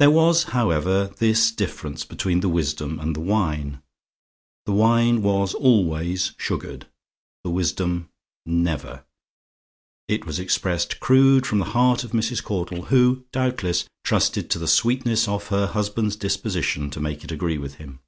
There 0.00 0.10
was, 0.10 0.42
however, 0.58 1.06
this 1.20 1.52
difference 1.52 2.04
between 2.04 2.40
the 2.40 2.48
wisdom 2.48 2.98
and 2.98 3.14
the 3.14 3.20
wine. 3.20 3.80
The 4.64 4.72
wine 4.72 5.22
was 5.22 5.54
always 5.54 6.32
sugared: 6.36 6.88
the 7.44 7.50
wisdom, 7.50 8.10
never. 8.44 9.04
It 10.08 10.26
was 10.26 10.40
expressed 10.40 10.98
crude 10.98 11.46
from 11.46 11.60
the 11.60 11.64
heart 11.66 12.02
of 12.02 12.10
Mrs. 12.10 12.42
Caudle; 12.42 12.86
who, 12.86 13.24
doubtless, 13.30 13.84
trusted 14.02 14.50
to 14.50 14.58
the 14.58 14.66
sweetness 14.66 15.28
of 15.28 15.46
her 15.46 15.68
husband's 15.68 16.16
disposition 16.16 16.90
to 16.90 16.98
make 16.98 17.22
it 17.22 17.30
agree 17.30 17.56
with 17.56 17.74
him. 17.76 18.00